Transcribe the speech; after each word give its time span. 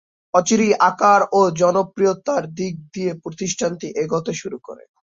অচিরেই 0.33 0.73
আকার 0.89 1.21
ও 1.31 1.41
জনপ্রিয়তার 1.59 2.43
দিক 2.57 2.73
দিয়ে 2.93 3.11
প্রতিষ্ঠানটি 3.23 3.87
এগোতে 4.03 4.33
শুরু 4.33 4.57
করে। 4.67 4.83